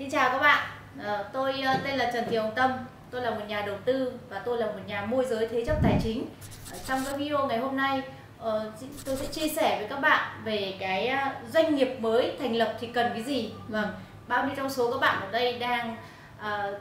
[0.00, 0.66] Xin chào các bạn,
[1.04, 2.70] à, tôi ờ, tên là Trần Thị Hồng Tâm,
[3.10, 5.76] tôi là một nhà đầu tư và tôi là một nhà môi giới thế chấp
[5.82, 6.26] tài chính.
[6.72, 8.02] Ở trong cái video ngày hôm nay,
[8.38, 8.70] ờ,
[9.04, 11.18] tôi sẽ chia sẻ với các bạn về cái
[11.52, 13.52] doanh nghiệp mới thành lập thì cần cái gì.
[13.68, 13.88] Vâng,
[14.28, 15.96] bao nhiêu trong số các bạn ở đây đang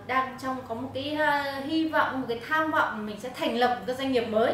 [0.07, 1.17] đang trong có một cái
[1.65, 4.53] hy vọng, một cái tham vọng mình sẽ thành lập một cái doanh nghiệp mới.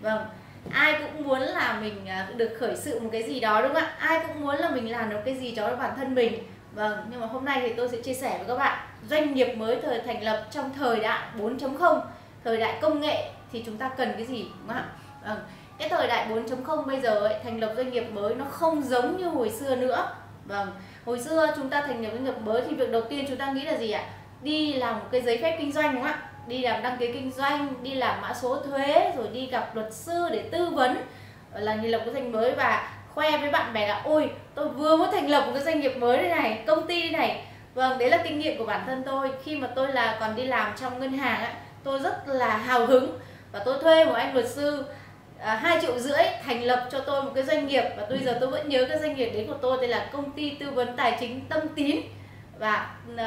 [0.00, 0.24] Vâng,
[0.72, 2.06] ai cũng muốn là mình
[2.36, 3.96] được khởi sự một cái gì đó đúng không ạ?
[3.98, 6.42] Ai cũng muốn là mình làm được cái gì đó cho bản thân mình
[6.76, 8.78] Vâng, nhưng mà hôm nay thì tôi sẽ chia sẻ với các bạn
[9.08, 12.00] doanh nghiệp mới thời thành lập trong thời đại 4.0,
[12.44, 14.88] thời đại công nghệ thì chúng ta cần cái gì đúng không ạ?
[15.26, 15.38] Vâng,
[15.78, 19.16] cái thời đại 4.0 bây giờ ấy, thành lập doanh nghiệp mới nó không giống
[19.16, 20.08] như hồi xưa nữa.
[20.44, 20.70] Vâng,
[21.04, 23.52] hồi xưa chúng ta thành lập doanh nghiệp mới thì việc đầu tiên chúng ta
[23.52, 24.04] nghĩ là gì ạ?
[24.42, 26.22] Đi làm một cái giấy phép kinh doanh đúng không ạ?
[26.46, 29.94] Đi làm đăng ký kinh doanh, đi làm mã số thuế rồi đi gặp luật
[29.94, 30.96] sư để tư vấn
[31.54, 34.96] là thành lập cái doanh mới và khoe với bạn bè là ôi tôi vừa
[34.96, 37.44] mới thành lập một cái doanh nghiệp mới đây này công ty này.
[37.74, 39.30] Vâng đấy là kinh nghiệm của bản thân tôi.
[39.44, 41.52] Khi mà tôi là còn đi làm trong ngân hàng ấy,
[41.84, 43.18] tôi rất là hào hứng
[43.52, 44.84] và tôi thuê một anh luật sư
[45.40, 48.36] à, hai triệu rưỡi thành lập cho tôi một cái doanh nghiệp và bây giờ
[48.40, 50.96] tôi vẫn nhớ cái doanh nghiệp đấy của tôi đây là công ty tư vấn
[50.96, 51.96] tài chính tâm tín.
[52.58, 53.20] Và uh,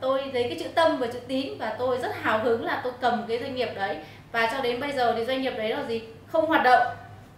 [0.00, 2.92] tôi lấy cái chữ tâm và chữ tín và tôi rất hào hứng là tôi
[3.00, 3.96] cầm cái doanh nghiệp đấy.
[4.32, 6.02] Và cho đến bây giờ thì doanh nghiệp đấy là gì?
[6.26, 6.86] Không hoạt động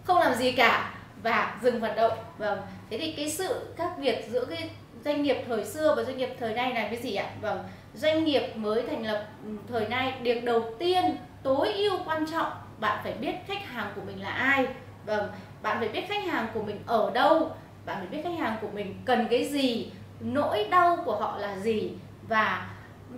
[0.03, 0.94] không làm gì cả
[1.25, 2.11] và dừng hoạt động.
[2.37, 2.59] Vâng
[2.89, 4.69] thế thì cái sự khác biệt giữa cái
[5.05, 7.29] doanh nghiệp thời xưa và doanh nghiệp thời nay là cái gì ạ?
[7.41, 7.59] Vâng
[7.93, 12.51] doanh nghiệp mới thành lập ừ, thời nay việc đầu tiên, tối ưu quan trọng,
[12.79, 14.67] bạn phải biết khách hàng của mình là ai.
[15.05, 15.29] Vâng
[15.61, 17.51] bạn phải biết khách hàng của mình ở đâu,
[17.85, 21.57] bạn phải biết khách hàng của mình cần cái gì, nỗi đau của họ là
[21.57, 21.91] gì.
[22.27, 22.69] Và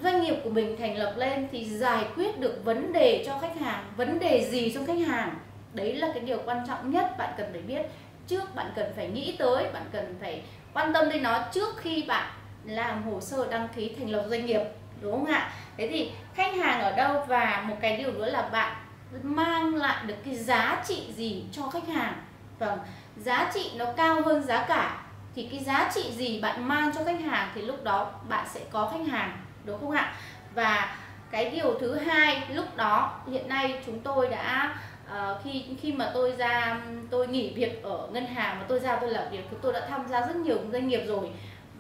[0.01, 3.59] doanh nghiệp của mình thành lập lên thì giải quyết được vấn đề cho khách
[3.59, 5.35] hàng, vấn đề gì trong khách hàng?
[5.73, 7.81] Đấy là cái điều quan trọng nhất bạn cần phải biết.
[8.27, 12.03] Trước bạn cần phải nghĩ tới, bạn cần phải quan tâm đến nó trước khi
[12.07, 12.27] bạn
[12.65, 14.61] làm hồ sơ đăng ký thành lập doanh nghiệp,
[15.01, 15.51] đúng không ạ?
[15.77, 18.75] Thế thì khách hàng ở đâu và một cái điều nữa là bạn
[19.23, 22.13] mang lại được cái giá trị gì cho khách hàng?
[22.59, 22.79] Vâng
[23.17, 25.03] giá trị nó cao hơn giá cả
[25.35, 28.61] thì cái giá trị gì bạn mang cho khách hàng thì lúc đó bạn sẽ
[28.71, 30.13] có khách hàng, đúng không ạ?
[30.53, 30.95] Và
[31.31, 34.75] cái điều thứ hai, lúc đó hiện nay chúng tôi đã
[35.11, 38.97] uh, khi khi mà tôi ra tôi nghỉ việc ở ngân hàng mà tôi ra
[39.01, 41.29] tôi làm việc thì tôi đã tham gia rất nhiều doanh nghiệp rồi.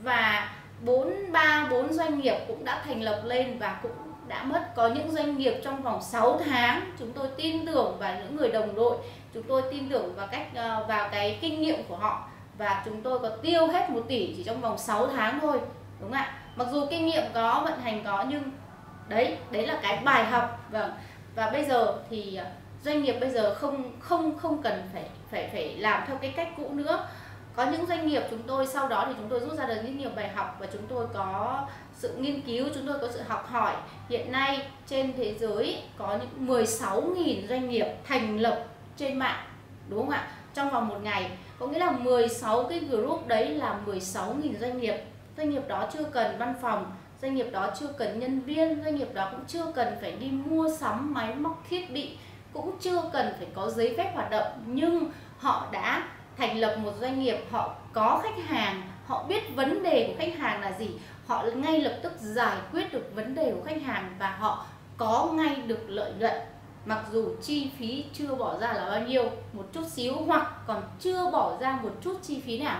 [0.03, 0.49] Và
[0.85, 3.91] bốn ba bốn doanh nghiệp cũng đã thành lập lên và cũng
[4.27, 4.75] đã mất.
[4.75, 8.49] Có những doanh nghiệp trong vòng 6 tháng chúng tôi tin tưởng vào những người
[8.49, 8.97] đồng đội
[9.33, 12.27] chúng tôi tin tưởng vào cách uh, vào cái kinh nghiệm của họ.
[12.57, 15.59] Và chúng tôi có tiêu hết một tỷ chỉ trong vòng 6 tháng thôi
[15.99, 16.33] đúng không ạ?
[16.55, 18.43] Mặc dù kinh nghiệm có vận hành có nhưng
[19.07, 20.65] đấy đấy là cái bài học.
[20.71, 20.91] Và
[21.35, 22.45] và bây giờ thì ờ,
[22.83, 26.49] doanh nghiệp bây giờ không không không cần phải phải phải làm theo cái cách
[26.57, 27.07] cũ nữa.
[27.55, 29.89] Có những doanh nghiệp chúng tôi sau đó thì chúng tôi rút ra được rất
[29.89, 33.47] nhiều bài học và chúng tôi có sự nghiên cứu, chúng tôi có sự học
[33.49, 33.75] hỏi.
[34.09, 38.63] Hiện nay trên thế giới có những 16.000 doanh nghiệp thành lập
[38.97, 39.45] trên mạng,
[39.89, 40.27] đúng không ạ?
[40.53, 41.31] Trong vòng một ngày.
[41.59, 44.95] Có nghĩa là 16 cái group đấy là 16.000 doanh nghiệp.
[45.37, 48.95] Doanh nghiệp đó chưa cần văn phòng, doanh nghiệp đó chưa cần nhân viên, doanh
[48.95, 52.17] nghiệp đó cũng chưa cần phải đi mua sắm máy móc thiết bị
[52.53, 56.91] cũng chưa cần phải có giấy phép hoạt động, nhưng họ đã thành lập một
[56.99, 60.89] doanh nghiệp, họ có khách hàng, họ biết vấn đề của khách hàng là gì,
[61.27, 64.65] họ ngay lập tức giải quyết được vấn đề của khách hàng và họ
[64.97, 66.33] có ngay được lợi nhuận.
[66.85, 70.83] Mặc dù chi phí chưa bỏ ra là bao nhiêu, một chút xíu hoặc còn
[70.99, 72.79] chưa bỏ ra một chút chi phí nào.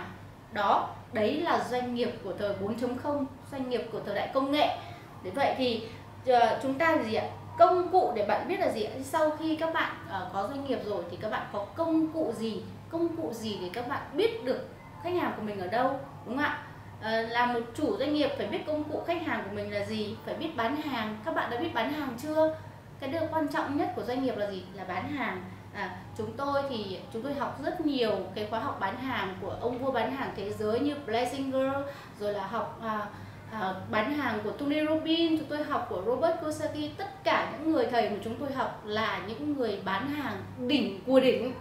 [0.52, 4.76] Đó, đấy là doanh nghiệp của thời 4.0 doanh nghiệp của thời đại công nghệ.
[5.24, 5.82] Thế vậy thì
[6.26, 7.26] ờ, chúng ta gì ạ?
[7.58, 10.78] Công cụ để bạn biết là gì sau khi các bạn uh, có doanh nghiệp
[10.84, 14.44] rồi thì các bạn có công cụ gì công cụ gì để các bạn biết
[14.44, 14.68] được
[15.02, 16.58] khách hàng của mình ở đâu đúng không ạ?
[17.00, 19.84] À, là một chủ doanh nghiệp phải biết công cụ khách hàng của mình là
[19.84, 21.16] gì phải biết bán hàng.
[21.24, 22.56] Các bạn đã biết bán hàng chưa?
[23.00, 24.62] Cái điều quan trọng nhất của doanh nghiệp là gì?
[24.74, 25.42] Là bán hàng.
[25.74, 29.56] À, chúng tôi thì chúng tôi học rất nhiều cái khóa học bán hàng của
[29.60, 31.72] ông vua bán hàng thế giới như Blessinger
[32.20, 33.06] rồi là học à,
[33.52, 37.72] à, bán hàng của Tony Robbins, chúng tôi học của Robert Kiyosaki, tất cả những
[37.72, 41.54] người thầy mà chúng tôi học là những người bán hàng đỉnh của đỉnh,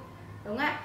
[0.46, 0.80] đúng không ạ?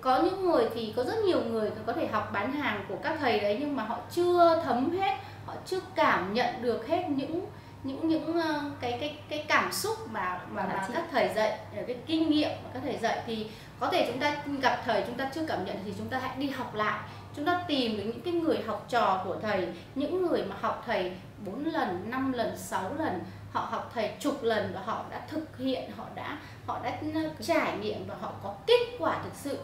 [0.00, 3.16] Có những người thì có rất nhiều người có thể học bán hàng của các
[3.20, 5.16] thầy đấy nhưng mà họ chưa thấm hết,
[5.46, 7.46] họ chưa cảm nhận được hết những
[7.82, 11.96] những những ờ, cái cái cái cảm xúc mà mà, mà các thầy dạy cái
[12.06, 13.22] kinh nghiệm mà các thầy dạy.
[13.26, 13.46] Thì
[13.80, 16.36] có thể chúng ta gặp thầy chúng ta chưa cảm nhận thì chúng ta hãy
[16.38, 17.00] đi học lại
[17.36, 20.82] chúng ta tìm được những cái người học trò của thầy, những người mà học
[20.86, 21.12] thầy
[21.46, 23.20] 4 lần 5 lần 6 lần,
[23.52, 27.20] họ học thầy chục lần và họ đã thực hiện, họ đã họ đã ờ,
[27.42, 29.58] trải nghiệm và họ có kết quả thực sự.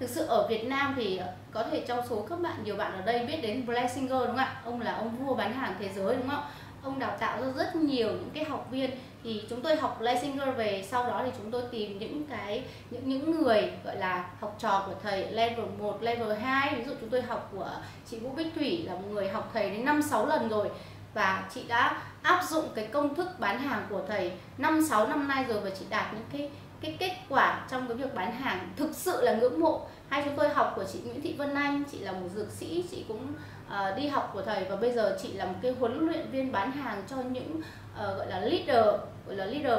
[0.00, 2.92] Thực sự ở Việt Nam thì ờ, có thể trong số các bạn, nhiều bạn
[2.92, 4.60] ở đây biết đến Black Singer đúng không ạ?
[4.64, 6.44] Ông là ông vua bán hàng thế giới, đúng không
[6.82, 8.90] ông đào tạo ra rất nhiều những cái học viên.
[9.24, 12.64] Thì chúng tôi học Black Singer về sau đó thì chúng tôi tìm những cái
[12.90, 16.92] những những người gọi là học trò của thầy level 1, level 2 ví dụ
[17.00, 17.70] chúng tôi học của
[18.10, 20.70] chị Vũ Bích Thủy là một người học thầy đến 5 6 lần rồi.
[21.14, 25.28] Và chị đã áp dụng cái công thức bán hàng của thầy 5 6 năm
[25.28, 28.72] nay rồi và chị đạt những cái cái kết quả trong cái việc bán hàng
[28.76, 29.86] thực sự là ngưỡng mộ.
[30.08, 32.84] Hay chúng tôi học của chị Nguyễn Thị Vân Anh chị là một dược sĩ
[32.90, 33.26] chị cũng
[33.66, 36.52] uh, đi học của thầy và bây giờ chị là một cái huấn luyện viên
[36.52, 38.86] bán hàng cho những uh, gọi là leader
[39.26, 39.78] gọi là leader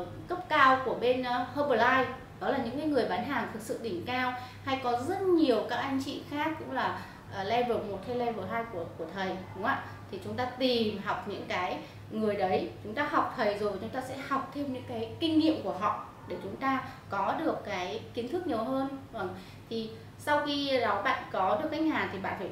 [0.00, 2.04] uh, cấp cao của bên uh, Herbalife.
[2.40, 4.32] Đó là những cái người bán hàng thực sự đỉnh cao.
[4.64, 6.98] Hay có rất nhiều các anh chị khác cũng là
[7.40, 9.84] uh, level 1 hay level 2 của của thầy đúng không ạ?
[10.10, 11.78] Thì chúng ta tìm học những cái
[12.10, 15.38] người đấy chúng ta học thầy rồi chúng ta sẽ học thêm những cái kinh
[15.38, 18.88] nghiệm của họ để chúng ta có được cái kiến thức nhiều hơn.
[19.12, 19.34] Vâng
[19.70, 22.48] thì sau khi đó bạn có được khách hàng thì bạn phải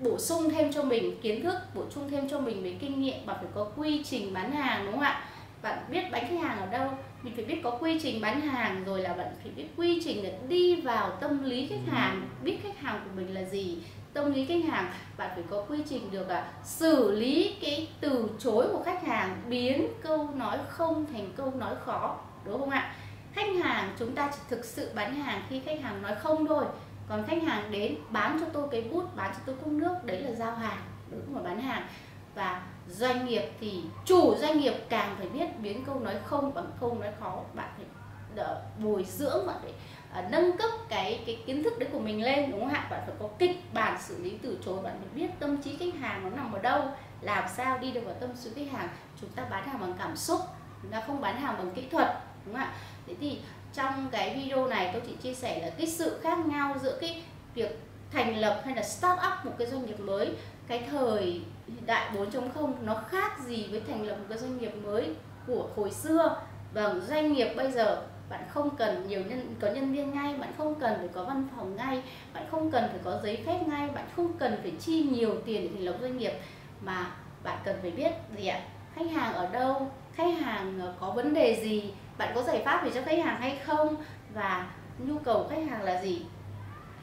[0.00, 3.26] bổ sung thêm cho mình kiến thức bổ sung thêm cho mình về kinh nghiệm
[3.26, 5.24] bạn phải có quy trình bán hàng đúng không ạ?
[5.62, 6.90] Bạn biết bán khách hàng ở đâu
[7.22, 10.22] mình phải biết có quy trình bán hàng rồi là bạn phải biết quy trình
[10.22, 13.78] để đi vào tâm lý khách hàng biết khách hàng của mình là gì
[14.12, 18.30] tâm lý khách hàng bạn phải có quy trình được à, xử lý cái từ
[18.38, 22.94] chối của khách hàng biến câu nói không thành câu nói khó đúng không ạ?
[23.32, 26.64] Khách hàng chúng ta chỉ thực sự bán hàng khi khách hàng nói không thôi.
[27.08, 30.20] Còn khách hàng đến bán cho tôi cái bút bán cho tôi cốc nước đấy
[30.20, 30.78] là giao hàng
[31.10, 31.86] đúng không bán hàng.
[32.34, 36.70] Và doanh nghiệp thì chủ doanh nghiệp càng phải biết biến câu nói không bằng
[36.80, 37.40] câu nói khó.
[37.54, 37.86] Bạn phải
[38.34, 39.72] đỡ bồi dưỡng bạn phải
[40.18, 42.86] uh, nâng cấp cái cái kiến thức đấy của mình lên đúng không ạ?
[42.90, 46.00] Bạn phải có kịch bản xử lý từ chối bạn phải biết tâm trí khách
[46.00, 46.82] hàng nó nằm ở đâu
[47.20, 48.88] làm sao đi được vào tâm trí khách hàng.
[49.20, 50.40] Chúng ta bán hàng bằng cảm xúc
[50.82, 52.08] chúng ta không bán hàng bằng kỹ thuật
[52.46, 52.72] đúng không ạ?
[53.06, 53.38] Thế thì
[53.74, 57.22] trong cái video này tôi chỉ chia sẻ là cái sự khác nhau giữa cái
[57.54, 57.78] việc
[58.12, 60.30] thành lập hay là start up một cái doanh nghiệp mới
[60.68, 61.40] cái thời
[61.86, 65.10] đại 4.0 nó khác gì với thành lập một cái doanh nghiệp mới
[65.46, 66.42] của hồi xưa.
[66.72, 70.52] Vâng doanh nghiệp bây giờ bạn không cần nhiều nhân, có nhân viên ngay, bạn
[70.58, 72.02] không cần phải có văn phòng ngay,
[72.34, 75.62] bạn không cần phải có giấy phép ngay, bạn không cần phải chi nhiều tiền
[75.62, 76.32] để thành lập doanh nghiệp.
[76.80, 77.06] Mà
[77.42, 78.60] bạn cần phải biết gì ạ?
[78.94, 79.90] Khách hàng ở đâu?
[80.14, 81.92] Khách hàng ờ, có vấn đề gì?
[82.18, 83.96] Bạn có giải pháp gì cho khách hàng hay không?
[84.34, 86.22] Và nhu cầu khách hàng là gì?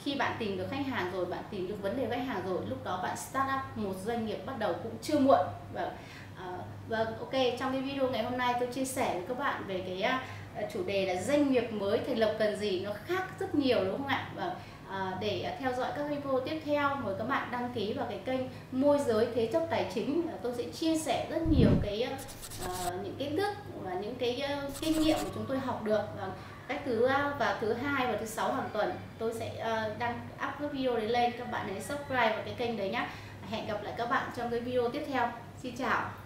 [0.04, 2.58] Khi bạn tìm được khách hàng rồi, bạn tìm được vấn đề khách hàng rồi,
[2.70, 5.48] lúc đó bạn start up một doanh nghiệp bắt đầu cũng chưa muộn.
[5.74, 5.92] Và
[6.48, 9.64] uh, vâng ok trong cái video ngày hôm nay tôi chia sẻ với các bạn
[9.68, 10.14] về cái
[10.64, 13.84] uh, chủ đề là doanh nghiệp mới thành lập cần gì nó khác rất nhiều
[13.84, 14.30] đúng không ạ?
[14.36, 14.56] Và
[14.88, 18.06] uh, để à, theo dõi các video tiếp theo mời các bạn đăng ký vào
[18.10, 18.42] cái kênh
[18.72, 20.28] môi giới thế chấp tài chính.
[20.42, 22.08] Tôi sẽ chia sẻ rất nhiều cái
[22.66, 23.54] uh, những kiến thức
[23.84, 26.02] và những cái uh, kinh nghiệm mà chúng tôi học được.
[26.18, 26.28] Và
[26.68, 27.08] cách thứ
[27.40, 30.98] và thứ hai và thứ sáu hàng tuần tôi sẽ uh, đăng up cái video
[30.98, 33.08] đấy lên các bạn hãy subscribe vào cái kênh đấy nhé
[33.50, 35.32] hẹn gặp lại các bạn trong cái video tiếp theo.
[35.64, 36.19] Xin chào.